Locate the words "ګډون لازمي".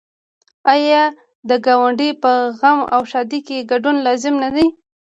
3.71-4.39